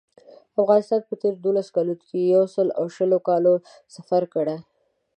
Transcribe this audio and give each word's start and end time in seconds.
افغانستان 0.61 1.01
په 1.09 1.13
تېرو 1.21 1.37
دولسو 1.45 1.71
کالو 1.75 1.93
کې 2.01 2.05
د 2.09 2.13
یو 2.33 2.43
سل 2.53 2.67
او 2.79 2.85
شلو 2.95 3.19
کالو 3.29 3.53
سفر 3.95 4.23
کړی. 4.33 4.57